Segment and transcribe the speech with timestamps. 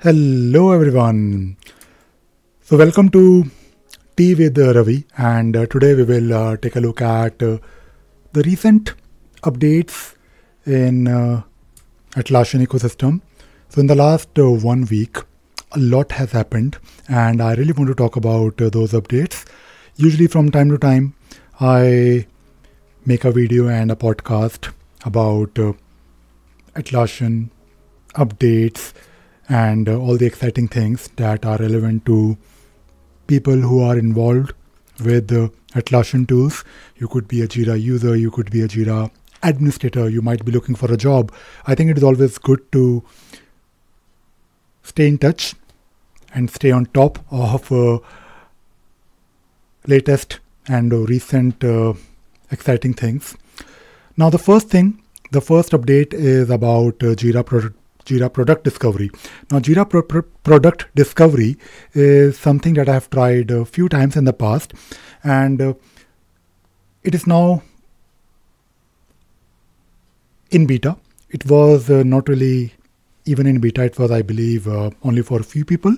[0.00, 1.56] Hello, everyone.
[2.60, 3.50] So, welcome to
[4.16, 7.58] Tea with Ravi, and uh, today we will uh, take a look at uh,
[8.32, 8.94] the recent
[9.42, 10.14] updates
[10.64, 11.42] in uh,
[12.12, 13.22] Atlassian ecosystem.
[13.70, 15.16] So, in the last uh, one week,
[15.72, 19.46] a lot has happened, and I really want to talk about uh, those updates.
[19.96, 21.14] Usually, from time to time,
[21.58, 22.24] I
[23.04, 24.72] make a video and a podcast
[25.04, 25.54] about
[26.76, 27.50] Atlassian
[28.14, 28.92] updates
[29.48, 32.36] and uh, all the exciting things that are relevant to
[33.26, 34.52] people who are involved
[35.00, 36.64] with uh, Atlassian tools.
[36.96, 39.10] You could be a Jira user, you could be a Jira
[39.42, 41.32] administrator, you might be looking for a job.
[41.66, 43.04] I think it is always good to
[44.82, 45.54] stay in touch
[46.34, 47.98] and stay on top of uh,
[49.86, 51.94] latest and uh, recent uh,
[52.50, 53.36] exciting things.
[54.16, 57.77] Now, the first thing, the first update is about uh, Jira product.
[58.08, 59.10] Jira Product Discovery.
[59.50, 61.56] Now, Jira Pro- Pro- Product Discovery
[61.94, 64.74] is something that I have tried a few times in the past,
[65.22, 65.74] and uh,
[67.02, 67.62] it is now
[70.50, 70.96] in beta.
[71.30, 72.72] It was uh, not really
[73.26, 73.82] even in beta.
[73.84, 75.96] It was, I believe, uh, only for a few people,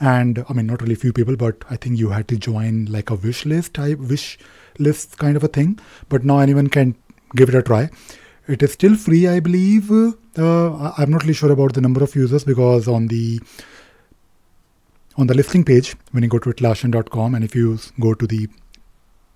[0.00, 3.10] and I mean, not really few people, but I think you had to join like
[3.10, 4.38] a wish list type wish
[4.78, 5.78] list kind of a thing.
[6.08, 6.94] But now anyone can
[7.34, 7.90] give it a try.
[8.48, 9.90] It is still free, I believe.
[9.90, 13.40] Uh, I'm not really sure about the number of users because on the
[15.18, 18.48] on the listing page, when you go to atlassian.com and if you go to the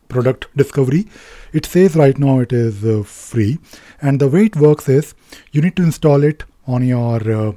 [0.08, 1.08] product discovery,
[1.52, 3.58] it says right now it is uh, free.
[4.00, 5.14] And the way it works is
[5.50, 7.52] you need to install it on your uh,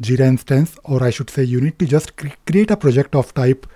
[0.00, 3.34] Jira instance, or I should say, you need to just cre- create a project of
[3.34, 3.66] type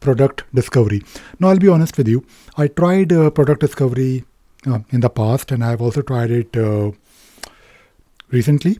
[0.00, 1.02] product discovery.
[1.38, 2.24] Now, I'll be honest with you,
[2.56, 4.24] I tried uh, product discovery
[4.66, 6.92] uh, in the past, and I've also tried it uh,
[8.30, 8.78] recently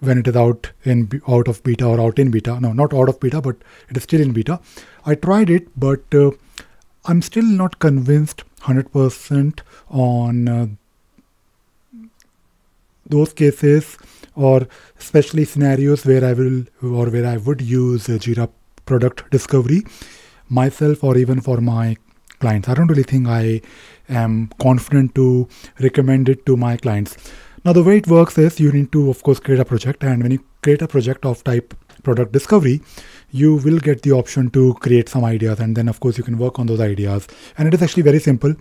[0.00, 2.60] when it is out in out of beta or out in beta.
[2.60, 3.56] No, not out of beta, but
[3.88, 4.60] it is still in beta.
[5.04, 6.30] I tried it, but uh,
[7.04, 10.66] I'm still not convinced 100% on uh,
[13.08, 13.96] those cases
[14.34, 14.66] or
[14.98, 18.50] especially scenarios where I will or where I would use Jira
[18.84, 19.84] product discovery
[20.48, 21.96] myself or even for my
[22.40, 22.68] clients.
[22.68, 23.60] I don't really think I
[24.08, 25.48] am confident to
[25.80, 27.16] recommend it to my clients.
[27.64, 30.22] Now, the way it works is you need to, of course, create a project, and
[30.22, 31.74] when you create a project of type
[32.04, 32.80] product discovery,
[33.32, 36.38] you will get the option to create some ideas, and then, of course, you can
[36.38, 37.26] work on those ideas.
[37.58, 38.54] And it is actually very simple.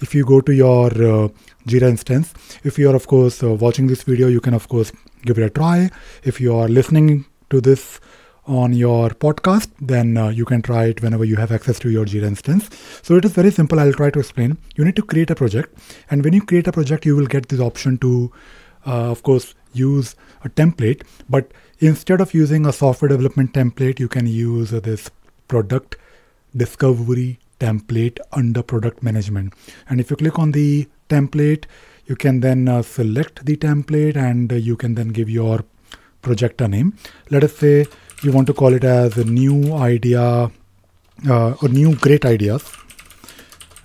[0.00, 1.28] If you go to your uh,
[1.68, 2.34] Jira instance,
[2.64, 4.90] if you are, of course, uh, watching this video, you can, of course,
[5.22, 5.90] give it a try.
[6.24, 8.00] If you are listening to this
[8.48, 12.04] on your podcast, then uh, you can try it whenever you have access to your
[12.04, 12.70] Jira instance.
[13.02, 13.78] So it is very simple.
[13.78, 14.56] I'll try to explain.
[14.76, 15.78] You need to create a project,
[16.10, 18.32] and when you create a project, you will get this option to,
[18.86, 21.02] uh, of course, use a template.
[21.28, 25.10] But instead of using a software development template, you can use uh, this
[25.46, 25.96] product
[26.56, 29.52] discovery template under product management.
[29.88, 31.64] And if you click on the template,
[32.06, 35.64] you can then uh, select the template and uh, you can then give your
[36.22, 36.96] project a name.
[37.30, 37.86] Let us say
[38.22, 40.50] you want to call it as a new idea
[41.28, 42.64] uh, or new great ideas.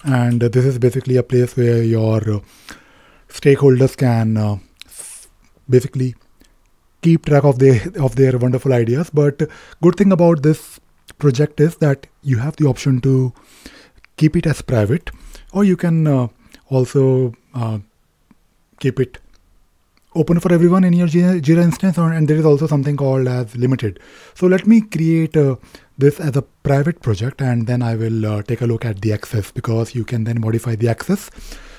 [0.03, 2.41] And this is basically a place where your
[3.29, 4.57] stakeholders can uh,
[5.69, 6.15] basically
[7.01, 9.09] keep track of their of their wonderful ideas.
[9.09, 9.43] But
[9.81, 10.79] good thing about this
[11.19, 13.33] project is that you have the option to
[14.17, 15.11] keep it as private,
[15.51, 16.27] or you can uh,
[16.69, 17.79] also uh,
[18.79, 19.19] keep it
[20.15, 23.99] open for everyone in your Jira, instance, and there is also something called as limited.
[24.35, 25.55] So let me create uh,
[25.97, 29.13] this as a private project, and then I will uh, take a look at the
[29.13, 31.29] access because you can then modify the access.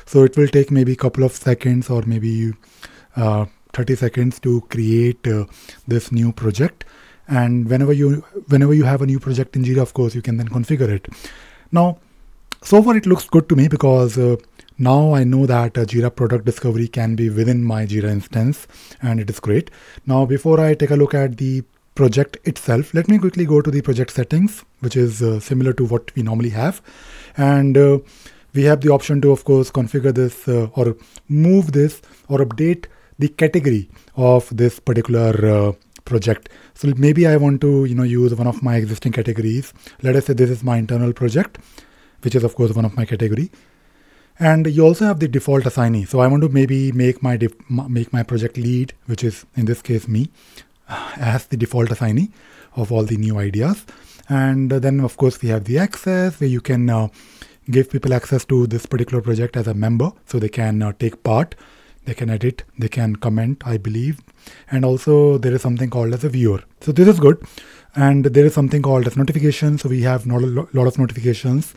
[0.07, 2.53] So it will take maybe a couple of seconds or maybe
[3.17, 5.47] uh, 30 seconds to create uh,
[5.87, 6.85] this new project.
[7.27, 10.37] And whenever you whenever you have a new project in Jira, of course, you can
[10.37, 11.09] then configure it.
[11.73, 11.99] Now,
[12.63, 14.37] so far it looks good to me because uh,
[14.79, 18.67] now I know that uh, Jira product discovery can be within my Jira instance
[19.03, 19.71] and it is great.
[20.07, 21.63] Now, before I take a look at the
[21.95, 25.85] project itself, let me quickly go to the project settings, which is uh, similar to
[25.85, 26.83] what we normally have.
[27.37, 27.99] And uh,
[28.53, 30.97] we have the option to, of course, configure this uh, or
[31.29, 32.87] move this or update
[33.19, 35.73] the category of this particular uh,
[36.05, 36.49] project.
[36.75, 39.73] So maybe I want to, you know, use one of my existing categories.
[40.03, 41.59] Let us say this is my internal project,
[42.23, 43.51] which is of course one of my category.
[44.39, 46.05] And you also have the default assignee.
[46.05, 49.67] So I want to maybe make my def- make my project lead, which is in
[49.67, 50.31] this case me,
[51.17, 52.31] as the default assignee
[52.75, 53.87] of all the new ideas.
[54.29, 57.09] And then of course we have the access where you can uh,
[57.71, 61.23] give people access to this particular project as a member, so they can uh, take
[61.23, 61.55] part
[62.05, 64.21] they can edit, they can comment, I believe.
[64.71, 66.63] And also there is something called as a viewer.
[66.81, 67.43] So this is good.
[67.97, 69.83] And there is something called as notifications.
[69.83, 71.75] So we have not a lot of notifications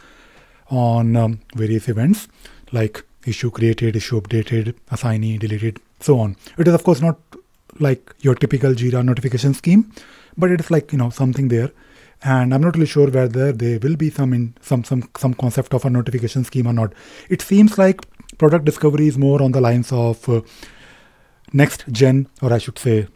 [0.70, 2.28] on um, various events
[2.72, 6.36] like issue created, issue updated, assignee deleted, so on.
[6.58, 7.18] It is of course not
[7.80, 9.92] like your typical Jira notification scheme,
[10.38, 11.72] but it is like you know something there.
[12.24, 15.74] And I'm not really sure whether there will be some in some some some concept
[15.74, 16.94] of a notification scheme or not.
[17.30, 18.02] It seems like
[18.38, 20.42] product discovery is more on the lines of uh,
[21.54, 23.08] next gen, or I should say,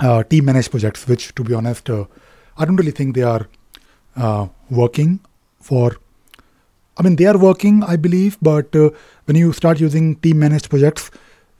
[0.00, 2.04] uh, team managed projects, which to be honest, uh,
[2.58, 3.48] I don't really think they are
[4.16, 5.20] uh, working
[5.60, 5.96] for
[6.96, 8.90] I mean, they are working, I believe, but uh,
[9.24, 11.10] when you start using team managed projects,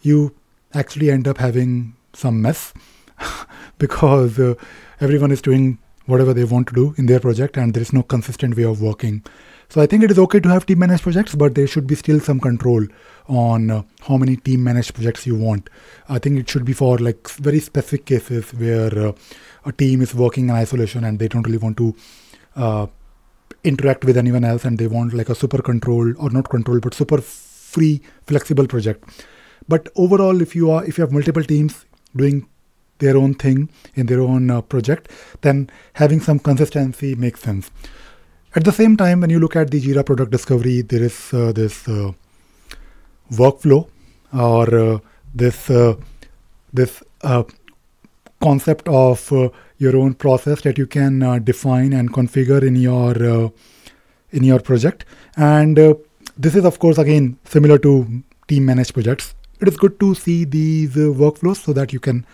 [0.03, 0.35] you
[0.75, 2.73] actually end up having some mess
[3.79, 4.55] because uh,
[5.01, 8.03] everyone is doing whatever they want to do in their project and there is no
[8.03, 9.23] consistent way of working.
[9.69, 11.95] So I think it is okay to have team managed projects, but there should be
[11.95, 12.85] still some control
[13.29, 15.71] on uh, how many team managed projects you want.
[16.09, 19.13] I think it should be for like very specific cases where uh,
[19.65, 21.95] a team is working in isolation and they don't really want to
[22.57, 22.87] uh,
[23.65, 26.95] interact with anyone else and they want like a super controlled or not controlled but
[26.95, 29.05] super free flexible project.
[29.69, 31.85] But overall if you are if you have multiple teams
[32.17, 32.47] doing
[32.99, 35.11] their own thing in their own uh, project
[35.43, 37.71] then having some consistency makes sense.
[38.55, 41.53] At the same time when you look at the jira product discovery there is uh,
[41.53, 42.13] this uh,
[43.33, 43.89] workflow
[44.33, 44.99] or uh,
[45.35, 45.95] this uh,
[46.73, 47.43] this uh,
[48.41, 49.31] concept of
[49.81, 53.49] your own process that you can uh, define and configure in your uh,
[54.31, 55.05] in your project.
[55.37, 55.95] And uh,
[56.37, 59.35] this is of course again similar to team managed projects.
[59.61, 62.27] It is good to see these uh, workflows so that you can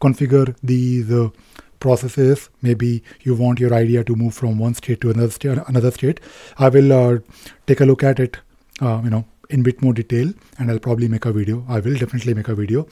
[0.00, 1.30] configure these uh,
[1.78, 2.50] processes.
[2.60, 6.20] Maybe you want your idea to move from one state to another state another state.
[6.58, 7.18] I will uh,
[7.66, 8.38] take a look at it
[8.82, 11.64] you know in bit more detail and I'll probably make a video.
[11.68, 12.86] I will definitely make a video.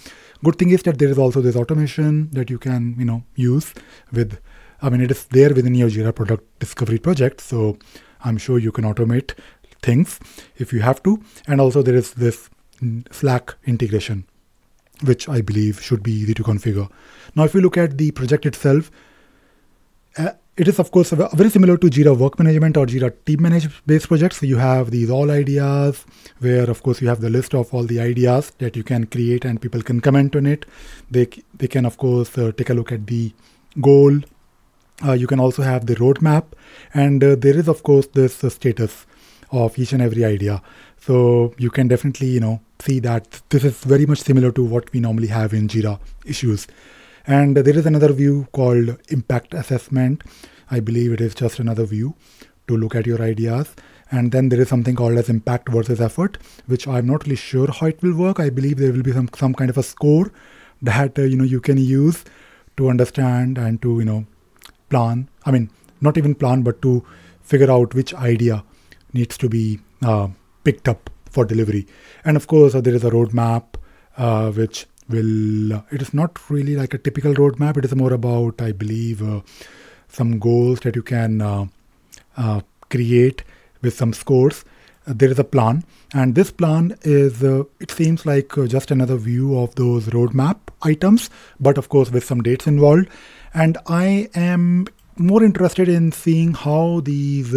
[0.44, 3.75] Good thing is that there is also this automation that you can, you know, use
[4.12, 4.38] with,
[4.82, 7.40] I mean, it is there within your Jira product discovery project.
[7.40, 7.78] So
[8.25, 9.34] I'm sure you can automate
[9.82, 10.19] things
[10.56, 11.22] if you have to.
[11.46, 12.50] And also there is this
[13.11, 14.25] Slack integration,
[15.04, 16.90] which I believe should be easy to configure.
[17.34, 18.90] Now, if you look at the project itself,
[20.16, 23.75] uh, it is of course very similar to Jira Work Management or Jira Team Management
[23.87, 24.38] based projects.
[24.38, 26.05] So you have these all ideas
[26.40, 29.44] where of course you have the list of all the ideas that you can create
[29.44, 30.66] and people can comment on it.
[31.10, 33.32] They they can of course uh, take a look at the
[33.81, 34.19] goal.
[35.06, 36.46] Uh, you can also have the roadmap,
[36.93, 39.06] and uh, there is of course this uh, status
[39.52, 40.61] of each and every idea.
[40.99, 44.93] So you can definitely you know see that this is very much similar to what
[44.93, 46.66] we normally have in Jira issues.
[47.28, 50.22] And there is another view called impact assessment.
[50.70, 52.14] I believe it is just another view
[52.69, 53.75] to look at your ideas.
[54.10, 57.70] And then there is something called as impact versus effort, which I'm not really sure
[57.70, 58.40] how it will work.
[58.40, 60.32] I believe there will be some, some kind of a score
[60.80, 62.25] that uh, you know you can use
[62.78, 64.25] to understand and to you know
[64.88, 65.28] plan.
[65.44, 65.70] I mean,
[66.00, 67.04] not even plan, but to
[67.42, 68.64] figure out which idea
[69.12, 70.28] needs to be uh,
[70.64, 71.86] picked up for delivery.
[72.25, 73.75] And of course, uh, there is a roadmap
[74.16, 77.76] uh, which will uh, it is not really like a typical roadmap.
[77.76, 79.40] It is more about i believe uh,
[80.08, 81.66] some goals that you can uh,
[82.37, 82.60] uh
[82.90, 83.43] create
[83.82, 84.64] with some scores.
[85.06, 89.16] Uh, there is a plan and this plan is uh, it seems like just another
[89.16, 91.30] view of those roadmap items
[91.61, 93.09] but of course with some dates involved.
[93.54, 97.54] And i am more interested in seeing how these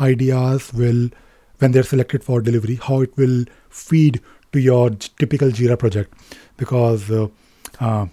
[0.00, 1.10] ideas will
[1.58, 4.20] when they're selected for delivery how it will feed
[4.52, 6.12] to your typical jira project
[6.56, 7.28] because uh,
[7.80, 8.06] uh,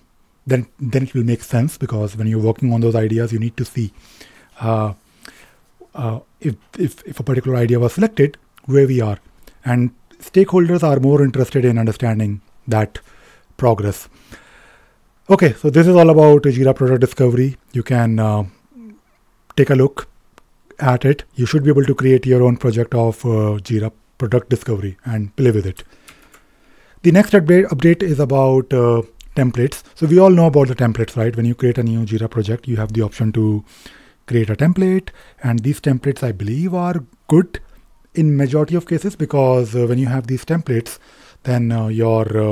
[0.45, 3.55] then then it will make sense because when you're working on those ideas, you need
[3.57, 3.93] to see
[4.59, 4.93] uh,
[5.95, 9.19] uh, if, if if a particular idea was selected, where we are,
[9.63, 12.99] and stakeholders are more interested in understanding that
[13.57, 14.09] progress.
[15.29, 17.55] Okay, so this is all about Jira product discovery.
[17.71, 18.43] You can uh,
[19.55, 20.09] take a look
[20.79, 21.23] at it.
[21.35, 25.33] You should be able to create your own project of uh, Jira product discovery and
[25.37, 25.83] play with it.
[27.03, 29.01] The next update, is about uh,
[29.35, 29.83] templates.
[29.93, 31.35] So we all know about the templates, right?
[31.35, 33.65] When you create a new Jira project, you have the option to
[34.25, 35.09] create a template,
[35.43, 37.59] and these templates, I believe, are good
[38.15, 40.97] in majority of cases because uh, when you have these templates,
[41.43, 42.51] then uh, your uh,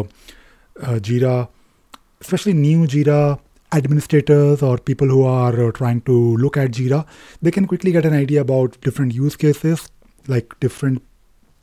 [0.82, 1.48] uh, Jira,
[2.20, 3.40] especially new Jira
[3.72, 7.06] administrators or people who are uh, trying to look at Jira,
[7.42, 9.90] they can quickly get an idea about different use cases,
[10.28, 11.02] like different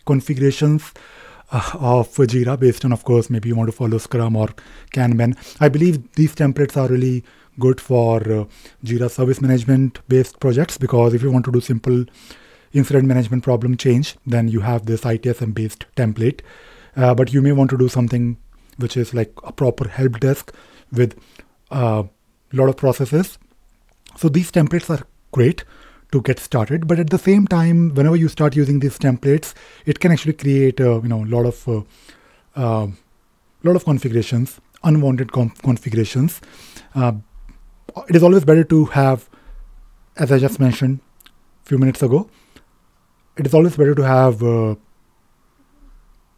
[0.06, 0.94] configurations
[1.50, 4.48] of Jira based on, of course, maybe you want to follow Scrum or
[4.92, 5.36] Kanban.
[5.60, 7.24] I believe these templates are really
[7.58, 8.44] good for uh,
[8.84, 12.04] Jira service management based projects because if you want to do simple
[12.72, 16.40] incident management problem change, then you have this ITSM based template.
[16.98, 18.36] uh, but you may want to do something
[18.76, 20.52] which is like a proper help desk
[20.92, 21.18] with
[21.70, 22.02] a uh,
[22.52, 23.38] lot of processes.
[24.16, 25.64] So these templates are great
[26.12, 30.00] to get started, but at the same time, whenever you start using these templates, it
[30.00, 31.82] can actually create a you know lot of uh,
[32.56, 32.86] uh,
[33.62, 36.40] lot of configurations, unwanted configurations.
[36.94, 37.12] Uh,
[38.08, 39.28] it is always better to have,
[40.16, 41.00] as I just mentioned
[41.64, 42.28] a few minutes ago,
[43.36, 44.74] it is always better to have uh,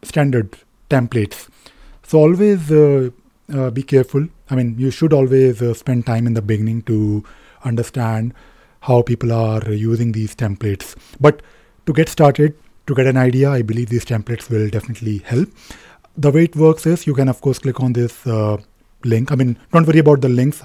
[0.03, 0.57] standard
[0.89, 1.49] templates.
[2.03, 3.11] So always uh,
[3.53, 4.27] uh, be careful.
[4.49, 7.23] I mean, you should always uh, spend time in the beginning to
[7.63, 8.33] understand
[8.81, 10.95] how people are using these templates.
[11.19, 11.41] But
[11.85, 12.55] to get started,
[12.87, 15.49] to get an idea, I believe these templates will definitely help.
[16.17, 18.57] The way it works is you can, of course, click on this uh,
[19.03, 19.31] link.
[19.31, 20.63] I mean, don't worry about the links.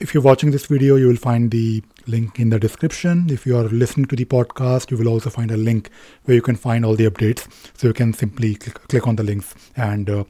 [0.00, 3.26] If you're watching this video, you will find the link in the description.
[3.30, 5.90] If you are listening to the podcast, you will also find a link
[6.24, 7.48] where you can find all the updates.
[7.76, 10.24] So you can simply click, click on the links and uh,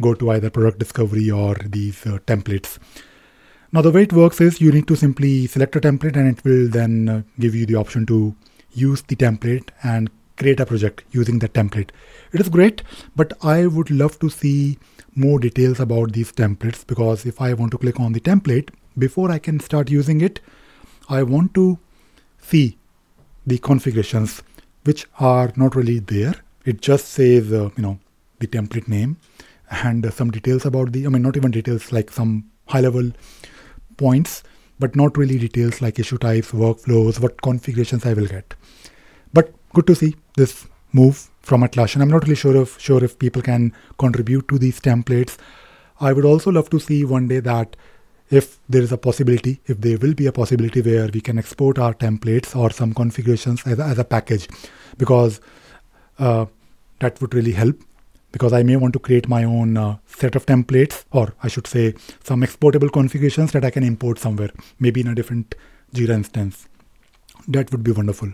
[0.00, 2.78] go to either product discovery or these uh, templates.
[3.72, 6.44] Now, the way it works is you need to simply select a template and it
[6.44, 8.34] will then uh, give you the option to
[8.72, 11.90] use the template and create a project using that template.
[12.32, 12.82] It is great,
[13.14, 14.78] but I would love to see
[15.14, 19.30] more details about these templates because if I want to click on the template, before
[19.30, 20.40] I can start using it,
[21.08, 21.78] I want to
[22.40, 22.76] see
[23.46, 24.42] the configurations
[24.82, 26.34] which are not really there.
[26.64, 28.00] It just says, uh, you know,
[28.40, 29.18] the template name
[29.70, 33.12] and uh, some details about the, I mean, not even details, like some high level
[34.02, 34.42] points,
[34.84, 38.54] but not really details like issue types, workflows, what configurations I will get.
[39.38, 40.66] But good to see this
[41.00, 42.02] move from Atlassian.
[42.02, 45.36] I'm not really sure if sure if people can contribute to these templates.
[46.08, 47.76] I would also love to see one day that
[48.30, 51.78] if there is a possibility, if there will be a possibility where we can export
[51.86, 54.48] our templates or some configurations as a, as a package,
[54.96, 55.40] because
[56.18, 56.46] uh,
[57.00, 57.76] that would really help.
[58.32, 61.66] Because I may want to create my own uh, set of templates, or I should
[61.66, 65.54] say, some exportable configurations that I can import somewhere, maybe in a different
[65.92, 66.68] Jira instance.
[67.48, 68.32] That would be wonderful.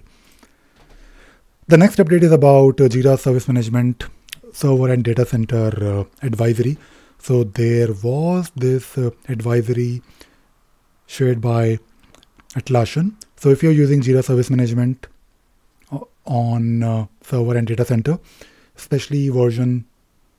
[1.69, 4.05] The next update is about uh, Jira Service Management
[4.53, 6.79] Server and Data Center uh, Advisory.
[7.19, 10.03] So there was this uh, advisory
[11.07, 11.79] shared by
[12.55, 13.15] Atlassian.
[13.37, 15.07] So if you're using Jira Service Management
[15.91, 18.19] uh, on uh, server and data center,
[18.77, 19.85] especially version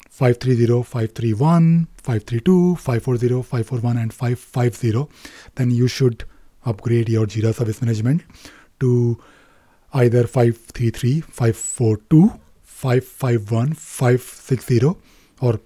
[0.10, 5.08] 530, 531, 532, 540, 541, and 550,
[5.56, 6.24] then you should
[6.65, 8.24] upgrade your Jira Service Management
[8.79, 9.22] to
[9.94, 14.96] either 533, 542, 551, 560,
[15.41, 15.60] or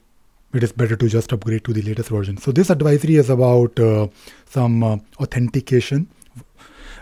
[0.53, 2.37] it is better to just upgrade to the latest version.
[2.37, 4.07] So this advisory is about uh,
[4.49, 6.09] some uh, authentication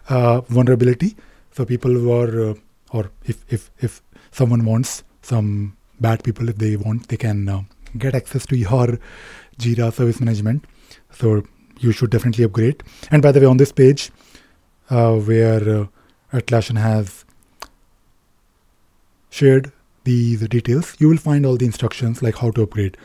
[0.08, 1.16] uh, vulnerability.
[1.52, 2.54] So people were, uh,
[2.92, 7.62] or if, if, if someone wants some bad people, if they want, they can uh,
[7.98, 9.00] get access to your
[9.60, 10.66] Jira service management.
[11.12, 11.44] So
[11.80, 12.84] you should definitely upgrade.
[13.12, 14.12] And by the way, on this page,
[14.90, 15.88] uh, where
[16.34, 17.26] Atlassian has
[19.30, 19.72] shared
[20.04, 22.98] these details, you will find all the instructions like how to upgrade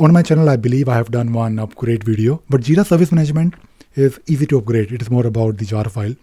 [0.00, 3.54] on my channel, I believe I have done one upgrade video, but Jira Service Management
[3.94, 4.92] is easy to upgrade.
[4.92, 6.14] It is more about the jar file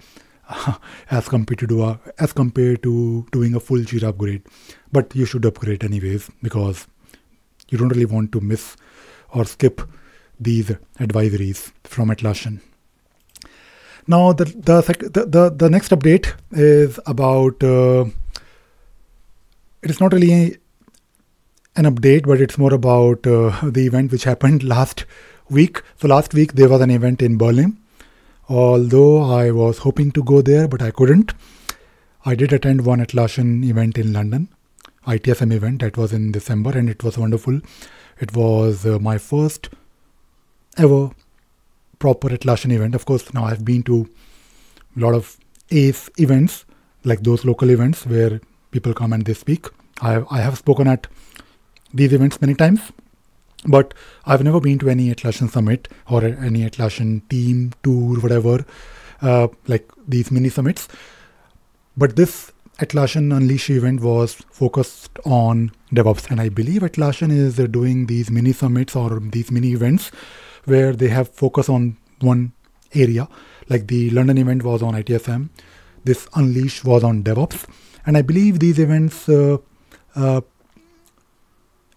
[1.11, 4.43] as compared to do a, as compared to doing a full Jira upgrade.
[4.91, 6.87] But you should upgrade anyways because
[7.69, 8.77] you don't really want to miss
[9.29, 9.81] or skip
[10.39, 12.61] these advisories from Atlassian.
[14.07, 14.81] Now the the
[15.13, 17.61] the, the, the next update is about.
[17.63, 18.05] Uh,
[19.83, 20.57] it is not really
[21.75, 25.05] an update, but it's more about uh, the event which happened last
[25.49, 25.81] week.
[25.97, 27.77] So last week there was an event in Berlin.
[28.49, 31.33] Although I was hoping to go there, but I couldn't.
[32.25, 34.49] I did attend one Atlassian event in London,
[35.05, 37.59] ITSM event that was in December, and it was wonderful.
[38.19, 39.69] It was uh, my first
[40.77, 41.11] ever
[41.99, 42.95] proper Atlassian event.
[42.95, 44.09] Of course, now I've been to
[44.95, 45.37] a lot of
[45.69, 46.65] ACE events,
[47.03, 48.39] like those local events where
[48.71, 49.67] people come and they speak.
[50.01, 51.07] I, I have spoken at
[51.93, 52.79] these events many times,
[53.67, 53.93] but
[54.25, 58.65] I've never been to any Atlassian summit or any Atlassian team tour, whatever,
[59.21, 60.87] uh, like these mini summits.
[61.95, 68.05] But this Atlassian Unleash event was focused on DevOps, and I believe Atlassian is doing
[68.05, 70.11] these mini summits or these mini events
[70.65, 72.53] where they have focus on one
[72.93, 73.27] area.
[73.69, 75.49] Like the London event was on ITSM,
[76.03, 77.65] this Unleash was on DevOps,
[78.05, 79.57] and I believe these events uh,
[80.15, 80.41] uh,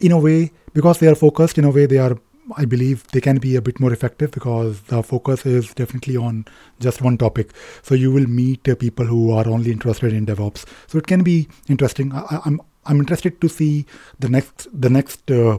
[0.00, 2.18] in a way, because they are focused, in a way, they are,
[2.56, 6.44] I believe, they can be a bit more effective because the focus is definitely on
[6.78, 7.52] just one topic.
[7.82, 10.64] So you will meet uh, people who are only interested in DevOps.
[10.86, 12.12] So it can be interesting.
[12.12, 13.86] I, am I'm interested to see
[14.18, 15.58] the next the next uh,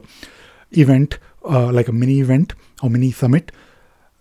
[0.72, 3.52] event, uh, like a mini event or mini summit.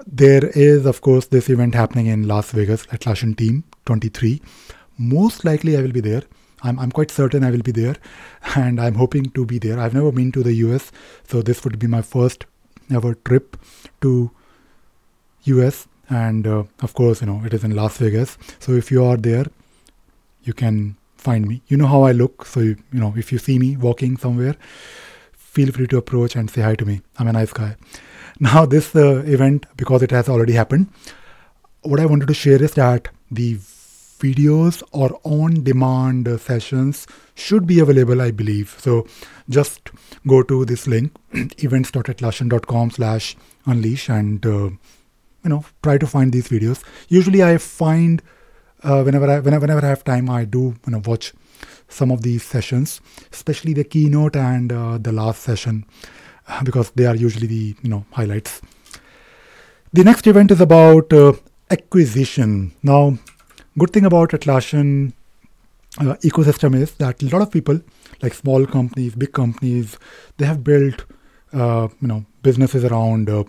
[0.05, 4.41] There is, of course, this event happening in Las Vegas, at Atlassian Team 23.
[4.98, 6.24] Most likely, I will be there.
[6.63, 7.96] I'm, I'm quite certain I will be there,
[8.56, 9.80] and I'm hoping to be there.
[9.80, 10.91] I've never been to the US,
[11.27, 12.46] so this would be my first
[12.94, 13.58] ever trip
[14.01, 14.32] to
[15.44, 18.38] US, and uh, of course, you know it is in Las Vegas.
[18.60, 19.46] So if you are there,
[20.44, 21.62] you can find me.
[21.68, 24.56] You know how I look, so you, you know if you see me walking somewhere,
[25.34, 27.01] feel free to approach and say hi to me.
[27.18, 27.75] I'm a nice guy.
[28.39, 30.88] Now this uh, event, because it has already happened,
[31.82, 33.60] what I wanted to share is that the
[34.22, 38.75] videos or on demand sessions should be available, I believe.
[38.80, 39.08] So
[39.50, 39.90] just
[40.28, 43.36] go to this link, events.atlassian.com slash
[43.66, 44.70] unleash and, uh,
[45.44, 46.84] you know, try to find these videos.
[47.08, 48.22] Usually I find
[48.84, 51.34] uh, whenever I, whenever, whenever I have time, I do, you know, watch
[51.88, 53.01] some of these sessions,
[53.32, 55.86] especially the keynote and uh, the last session,
[56.63, 58.62] because they are usually the, you know, highlights.
[59.94, 61.34] The next event is about uh,
[61.70, 62.74] acquisition.
[62.82, 63.18] Now,
[63.78, 65.13] good thing about Atlassian
[66.00, 67.80] uh, ecosystem is that a lot of people,
[68.22, 69.98] like small companies, big companies,
[70.38, 71.06] they have built
[71.54, 73.44] uh, you know businesses around uh,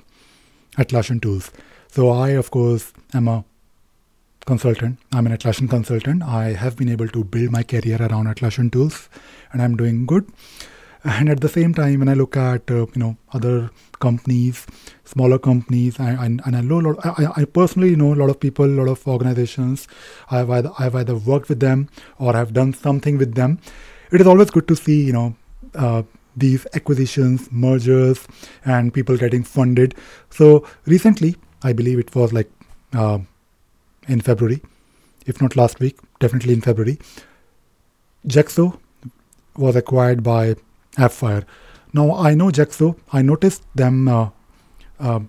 [0.76, 1.50] Atlassian tools.
[1.88, 3.44] So I, of course, am a
[4.46, 4.98] consultant.
[5.12, 6.22] I'm an Atlassian consultant.
[6.22, 9.08] I have been able to build my career around Atlassian tools,
[9.52, 10.26] and I'm doing good.
[11.04, 14.66] And at the same time, when I look at uh, you know other companies,
[15.04, 18.38] smaller companies, I, and I know a lot, I, I personally know a lot of
[18.38, 19.88] people, a lot of organizations.
[20.30, 23.58] I've either I've either worked with them or I've done something with them.
[24.12, 25.34] It is always good to see you know
[25.74, 26.02] uh,
[26.36, 28.26] these acquisitions, mergers,
[28.64, 29.94] and people getting funded.
[30.30, 32.50] So recently, I believe it was like
[32.94, 33.18] uh,
[34.06, 34.62] in February,
[35.26, 36.98] if not last week, definitely in February.
[38.26, 38.78] Jexo
[39.56, 40.54] was acquired by
[40.96, 41.44] AppFire.
[41.92, 42.96] Now I know Jexo.
[43.12, 44.08] I noticed them.
[44.08, 44.30] Uh,
[44.98, 45.20] uh,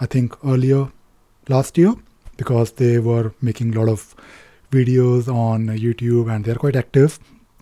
[0.00, 0.88] I think earlier
[1.48, 1.94] last year
[2.36, 4.14] because they were making a lot of
[4.70, 7.18] videos on YouTube and they're quite active.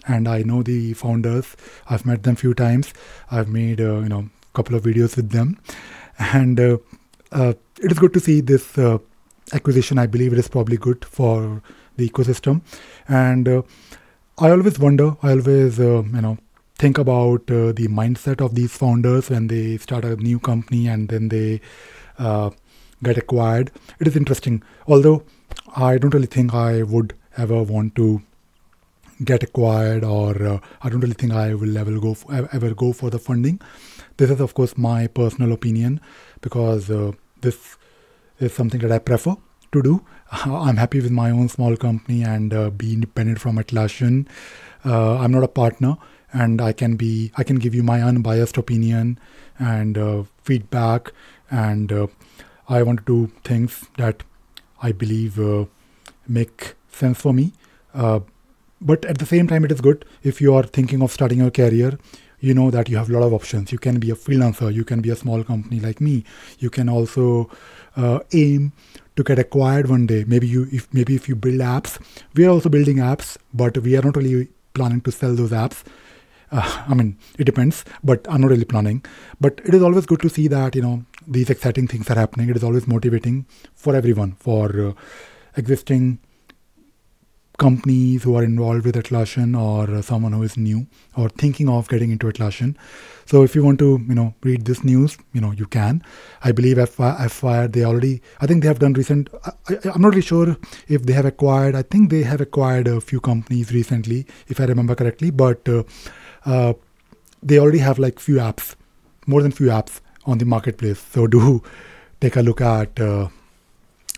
[0.07, 1.57] And I know the founders.
[1.91, 2.93] I've met them few times.
[3.31, 5.59] I've made uh, you know a couple of videos with them,
[6.19, 6.79] and uh,
[7.33, 8.99] uh, it is good to see this uh,
[9.53, 9.99] acquisition.
[9.99, 11.61] I believe it is probably good for
[11.97, 12.61] the ecosystem,
[13.09, 15.17] and I always wonder.
[15.25, 16.39] I always you know
[16.79, 21.09] think about uh, the mindset of these founders when they start a new company and
[21.09, 21.61] then they
[22.19, 22.51] uh,
[23.03, 23.71] get acquired.
[23.99, 24.63] It is interesting.
[24.87, 25.23] Although
[25.75, 28.23] I don't really think I would ever want to
[29.25, 32.93] get acquired, or uh, I don't really think I will ever go for, ever go
[32.93, 33.61] for the funding.
[34.19, 36.01] This is, of course, my personal opinion
[36.41, 37.77] because uh, this
[38.39, 39.37] is something that I prefer
[39.73, 40.05] to do.
[40.31, 44.27] I'm happy with my own small company and uh, be independent from Atlassian.
[44.85, 45.97] Uh, I'm not a partner
[46.33, 49.19] and I can be I can give you my unbiased opinion
[49.59, 51.13] and uh, feedback
[51.51, 52.07] and uh,
[52.69, 54.23] I want to do things that
[54.83, 55.67] I believe uh,
[56.29, 57.53] make sense for me.
[57.95, 58.21] Uh,
[58.81, 61.51] but at the same time, it is good if you are thinking of starting a
[61.51, 61.99] career.
[62.41, 63.73] You know that you have a lot of options.
[63.73, 64.73] You can be a freelancer.
[64.73, 66.25] You can be a small company like me.
[66.59, 67.49] You can also
[67.97, 68.73] uh, aim
[69.17, 70.25] to get acquired one day.
[70.25, 71.99] Maybe you, if maybe if you build apps,
[72.35, 75.83] we are also building apps, but we are not really planning to sell those apps
[76.57, 79.05] uh, I mean, it depends, but I'm not really planning.
[79.41, 82.49] But it is always good to see that, you know, these exciting things are happening.
[82.49, 84.93] It is always motivating for everyone, for uh,
[85.57, 86.19] existing
[87.59, 91.89] companies who are involved with Atlassian or uh, someone who is new or thinking of
[91.89, 92.77] getting into Atlassian.
[93.25, 96.03] So if you want to, you know, read this news, you know, you can.
[96.45, 99.31] I believe AppFire, they already, I think they have done recent,
[99.69, 100.57] I, am not really sure
[100.89, 104.65] if they have acquired, I think they have acquired a few companies recently, if I
[104.65, 105.83] remember correctly, but uh,
[106.47, 106.73] uh,
[107.43, 108.75] they already have like few apps,
[109.27, 111.05] more than few apps on the marketplace.
[111.13, 111.63] So do
[112.21, 113.29] take a look at uh,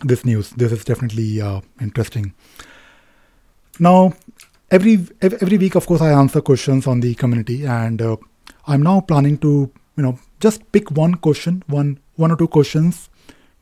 [0.05, 0.51] this news.
[0.51, 2.35] This is definitely uh, interesting.
[3.81, 4.13] Now,
[4.71, 8.17] every every week, of course, I answer questions on the community, and uh,
[8.67, 13.09] I'm now planning to you know just pick one question, one one or two questions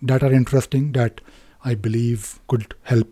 [0.03, 1.21] that are interesting that
[1.65, 3.09] I believe could help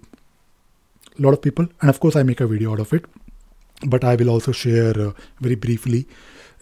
[1.18, 3.04] a lot of people, and of course, I make a video out of it
[3.86, 6.06] but I will also share uh, very briefly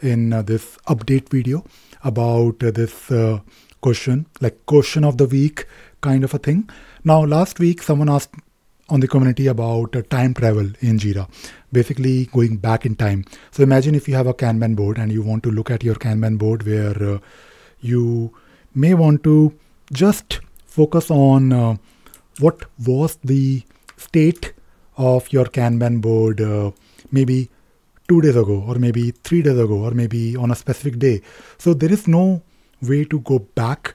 [0.00, 1.64] in uh, this update video
[2.04, 3.40] about uh, this uh,
[3.80, 5.66] question, like question of the week
[6.00, 6.68] kind of a thing.
[7.04, 8.35] Now, last week, someone asked
[8.88, 11.28] on the community about uh, time travel in Jira,
[11.72, 13.24] basically going back in time.
[13.52, 15.94] So, imagine if you have a Kanban board and you want to look at your
[15.94, 17.20] Kanban board where
[17.80, 18.35] you
[18.74, 19.56] may want to
[19.92, 21.78] just focus on
[22.38, 23.62] what was the
[23.96, 24.52] state
[24.96, 26.40] of your Kanban board
[27.12, 27.51] maybe
[28.09, 31.22] two days ago, or maybe three days ago, or maybe on a specific day.
[31.59, 32.42] So there is no
[32.81, 33.94] way to go back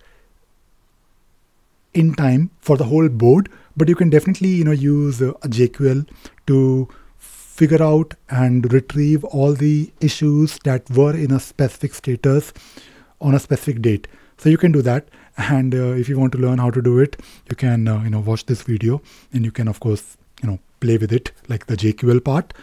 [1.93, 6.07] in time for the whole board, but you can definitely you know use a JQL
[6.47, 12.53] to figure out and retrieve all the issues that were in a specific status
[13.19, 14.07] on a specific date.
[14.37, 15.07] So you can do that.
[15.37, 17.17] And uh, if you want to learn how to do it,
[17.49, 19.01] you can uh, you know watch this video,
[19.33, 22.53] and you can of course you know play with it like the JQL part.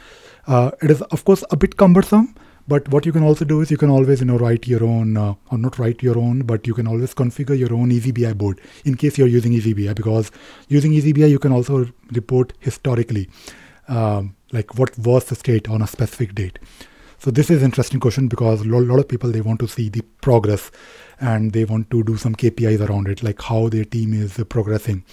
[0.47, 2.35] Uh, it is of course a bit cumbersome,
[2.69, 5.17] but what you can also do is you can always you know write your own
[5.17, 8.61] uh, or not write your own, but you can always configure your own eazyBI board
[8.85, 10.31] in case you're using eazyBI because
[10.69, 13.29] using eazyBI you can also report historically,
[13.89, 16.59] um, like what was the state on a specific date.
[17.19, 20.03] So this is interesting question because a lot of people they want to see the
[20.21, 20.71] progress
[21.21, 25.05] and they want to do some KPIs around it, like how their team is progressing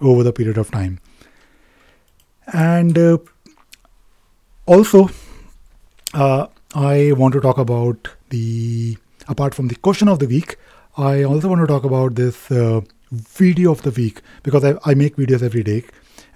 [0.00, 1.00] over the period of time.
[2.52, 3.18] And uh,
[4.66, 5.08] also,
[6.14, 8.98] uh, I want to talk about the
[9.28, 10.56] apart from the question of the week.
[10.96, 14.94] I also want to talk about this uh, video of the week because I, I,
[14.94, 15.84] make videos every day.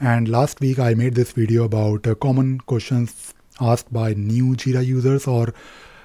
[0.00, 4.84] And last week I made this video about uh, common questions asked by new Jira
[4.84, 5.52] users, or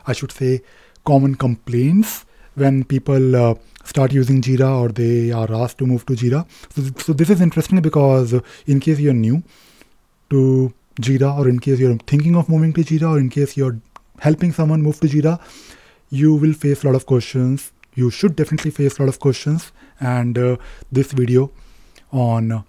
[0.08, 0.62] I should say,
[1.06, 6.14] common complaints when people uh, start using Jira or they are asked to move to
[6.14, 6.48] Jira.
[6.74, 8.34] So, so this is interesting because
[8.66, 9.44] in case you're new
[10.30, 13.80] to Jira, or in case you're thinking of moving to Jira, or in case you're
[14.20, 15.40] helping someone move to Jira,
[16.10, 17.72] you will face a lot of questions.
[17.96, 19.72] You should definitely face a lot of questions.
[20.00, 20.58] And uh,
[20.92, 21.52] this video
[22.12, 22.64] on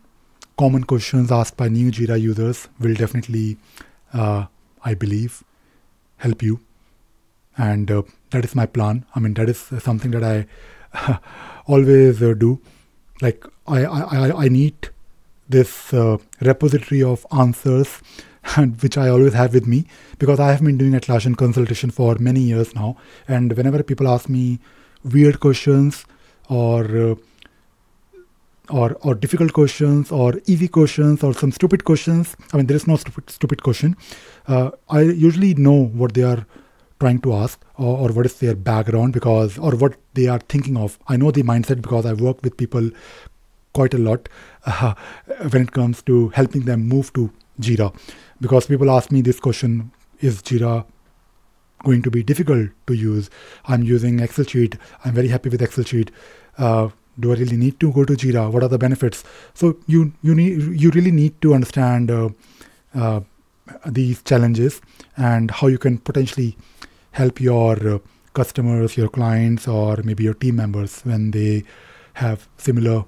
[0.58, 3.58] common questions asked by new Jira users will definitely,
[4.12, 4.46] uh,
[4.82, 5.44] I believe,
[6.16, 6.60] help you.
[7.58, 9.04] And uh, that is my plan.
[9.14, 11.18] I mean, that is something that I
[11.66, 12.60] always uh, do.
[13.22, 14.90] Like, I, I, I need
[15.48, 18.00] this uh, repository of answers
[18.80, 19.87] which I always have with me
[20.18, 22.96] because I have been doing Atlassian consultation for many years now.
[23.28, 24.61] And whenever people ask me
[25.04, 26.04] weird questions
[26.48, 27.14] or uh,
[28.68, 32.87] or or difficult questions or easy questions or some stupid questions, I mean there is
[32.87, 33.96] no stupid stupid question.
[34.46, 36.46] Uh, I usually know what they are
[36.98, 40.78] trying to ask or, or, what is their background because or what they are thinking
[40.78, 40.98] of.
[41.09, 42.90] I know the mindset because I work with people
[43.74, 44.30] quite a lot
[45.50, 47.94] when it comes to helping them move to Jira
[48.40, 50.85] because people ask me this question is Jira
[51.85, 53.31] going to be difficult to use?
[53.66, 54.76] I'm using Excel sheet.
[55.05, 56.11] I'm very happy with Excel sheet.
[56.59, 58.50] Uh, do I really need to go to Jira?
[58.50, 59.24] What are the benefits?
[59.55, 62.29] So you you need you really need to understand uh,
[62.94, 63.20] uh,
[63.87, 64.81] these challenges
[65.16, 66.57] and how you can potentially
[67.12, 67.98] help your uh,
[68.35, 71.64] customers, your clients, or maybe your team members when they
[72.14, 73.05] have similar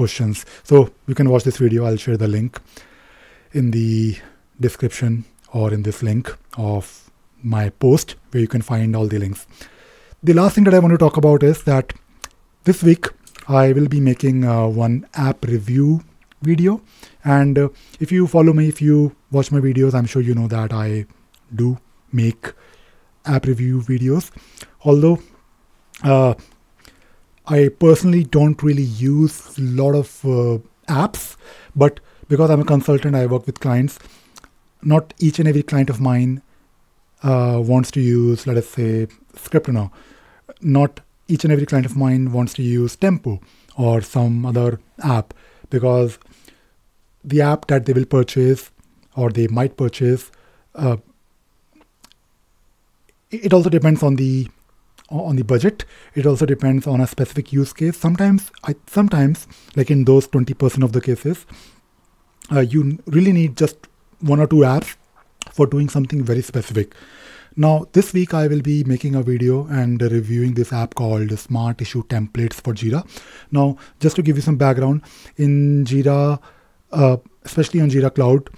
[0.00, 0.44] questions.
[0.70, 1.86] So you can watch this video.
[1.90, 2.60] I'll share the link
[3.52, 4.16] in the
[4.60, 7.10] description or in this link of
[7.42, 9.46] my post where you can find all the links.
[10.22, 11.92] The last thing that I want to talk about is that
[12.64, 13.06] this week
[13.48, 16.02] I will be making uh, one app review
[16.42, 16.80] video.
[17.24, 17.68] And uh,
[18.00, 21.06] if you follow me, if you watch my videos, I'm sure you know that I
[21.54, 21.78] do
[22.12, 22.52] make
[23.24, 24.30] app review videos.
[24.84, 25.18] Although
[26.02, 26.34] uh,
[27.48, 30.58] I personally don't really use a lot of uh,
[30.88, 31.36] apps,
[31.74, 33.98] but because I'm a consultant, I work with clients
[34.82, 36.42] not each and every client of mine
[37.22, 39.90] uh, wants to use, let us say, Scriptrunner.
[40.60, 43.40] Not each and every client of mine wants to use Tempo
[43.76, 45.34] or some other app
[45.70, 46.18] because
[47.24, 48.70] the app that they will purchase
[49.16, 50.30] or they might purchase,
[50.74, 50.96] uh,
[53.30, 54.48] it also depends on the
[55.10, 55.84] on the budget.
[56.14, 57.96] It also depends on a specific use case.
[57.96, 61.46] Sometimes, I sometimes like in those twenty percent of the cases,
[62.52, 63.76] uh, you really need just
[64.20, 64.96] one or two apps
[65.52, 66.94] for doing something very specific.
[67.56, 71.80] Now, this week I will be making a video and reviewing this app called Smart
[71.80, 73.04] Issue Templates for Jira.
[73.50, 75.02] Now, just to give you some background,
[75.36, 76.38] in Jira,
[76.92, 78.48] uh, especially on Jira Cloud,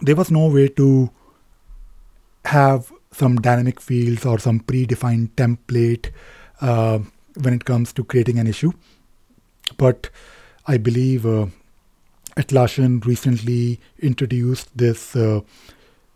[0.00, 1.10] there was no way to
[2.46, 6.10] have some dynamic fields or some predefined template
[6.60, 6.98] uh,
[7.42, 8.72] when it comes to creating an issue.
[9.76, 10.10] But
[10.66, 11.46] I believe uh,
[12.36, 15.40] Atlassian recently introduced this uh,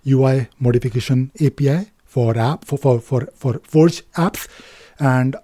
[0.06, 4.48] UI modification API for app for, for, for, for Forge apps.
[4.98, 5.36] And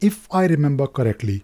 [0.00, 1.42] if I remember correctly,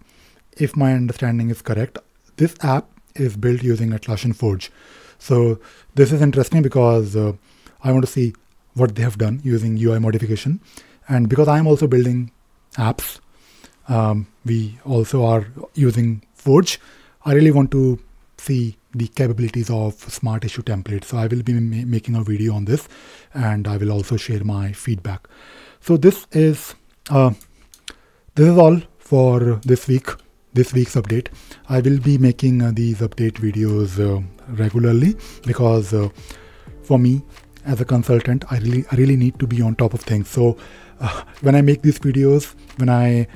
[0.56, 1.98] if my understanding is correct,
[2.36, 4.70] this app is built using Atlassian Forge.
[5.18, 5.58] So
[5.94, 7.32] this is interesting because uh,
[7.82, 8.34] I want to see
[8.74, 10.60] what they have done using UI modification.
[11.08, 12.30] And because I'm also building
[12.76, 13.20] apps,
[13.88, 16.78] um, we also are using Forge.
[17.24, 17.98] I really want to
[18.38, 21.04] see the capabilities of smart issue templates.
[21.06, 22.88] So I will be ma- making a video on this,
[23.34, 25.28] and I will also share my feedback.
[25.80, 26.74] So this is
[27.10, 27.32] uh,
[28.34, 30.08] this is all for this week.
[30.52, 31.28] This week's update.
[31.68, 36.08] I will be making uh, these update videos uh, regularly because uh,
[36.82, 37.22] for me
[37.64, 40.28] as a consultant, I really I really need to be on top of things.
[40.28, 40.56] So
[41.00, 43.26] uh, when I make these videos, when I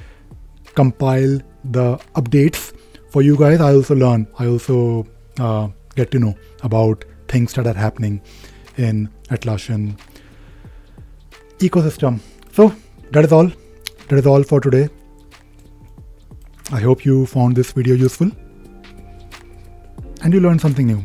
[0.75, 2.73] compile the updates
[3.11, 4.27] for you guys, I also learn.
[4.39, 5.07] I also
[5.39, 8.21] uh, get to know about things that are happening
[8.77, 9.99] in Atlassian
[11.59, 12.21] ecosystem.
[12.53, 12.75] So
[13.11, 13.51] that is all.
[14.09, 14.89] That is all for today.
[16.73, 18.31] I hope you found this video useful
[20.23, 21.05] and you learned something new.